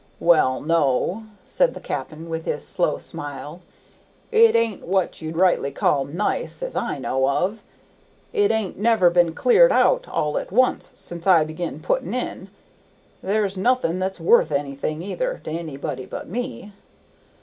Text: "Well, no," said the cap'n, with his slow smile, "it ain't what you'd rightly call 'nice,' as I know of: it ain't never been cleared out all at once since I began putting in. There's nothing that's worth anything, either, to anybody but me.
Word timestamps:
"Well, 0.19 0.61
no," 0.61 1.25
said 1.45 1.75
the 1.75 1.79
cap'n, 1.79 2.27
with 2.27 2.45
his 2.45 2.67
slow 2.67 2.97
smile, 2.97 3.61
"it 4.31 4.55
ain't 4.55 4.83
what 4.83 5.21
you'd 5.21 5.35
rightly 5.37 5.69
call 5.69 6.05
'nice,' 6.05 6.63
as 6.63 6.75
I 6.75 6.97
know 6.97 7.29
of: 7.29 7.61
it 8.33 8.49
ain't 8.49 8.79
never 8.79 9.11
been 9.11 9.35
cleared 9.35 9.71
out 9.71 10.07
all 10.07 10.39
at 10.39 10.51
once 10.51 10.91
since 10.95 11.27
I 11.27 11.43
began 11.43 11.79
putting 11.81 12.15
in. 12.15 12.49
There's 13.21 13.57
nothing 13.59 13.99
that's 13.99 14.19
worth 14.19 14.51
anything, 14.51 15.03
either, 15.03 15.39
to 15.43 15.51
anybody 15.51 16.07
but 16.07 16.27
me. 16.27 16.71